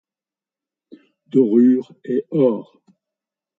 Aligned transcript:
Dorure 1.29 1.93
est 2.03 2.25
or. 2.31 2.81